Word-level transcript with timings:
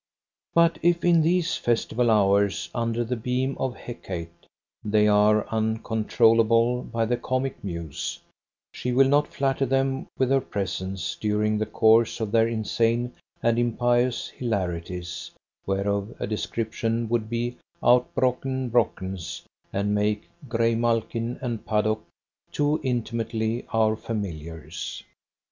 But 0.55 0.79
if 0.81 1.05
in 1.05 1.21
these 1.21 1.57
festival 1.57 2.09
hours 2.09 2.71
under 2.73 3.03
the 3.03 3.15
beam 3.15 3.55
of 3.59 3.75
Hecate 3.75 4.47
they 4.83 5.07
are 5.07 5.47
uncontrollable 5.49 6.81
by 6.81 7.05
the 7.05 7.17
Comic 7.17 7.63
Muse, 7.63 8.19
she 8.73 8.93
will 8.93 9.07
not 9.07 9.27
flatter 9.27 9.63
them 9.67 10.07
with 10.17 10.31
her 10.31 10.41
presence 10.41 11.15
during 11.21 11.59
the 11.59 11.67
course 11.67 12.19
of 12.19 12.31
their 12.31 12.47
insane 12.47 13.13
and 13.43 13.59
impious 13.59 14.29
hilarities, 14.29 15.29
whereof 15.67 16.15
a 16.19 16.25
description 16.25 17.07
would 17.07 17.29
out 17.83 18.11
Brocken 18.15 18.69
Brockens 18.71 19.43
and 19.71 19.93
make 19.93 20.27
Graymalkin 20.49 21.37
and 21.43 21.63
Paddock 21.63 22.03
too 22.51 22.79
intimately 22.81 23.67
our 23.71 23.95
familiars. 23.95 25.03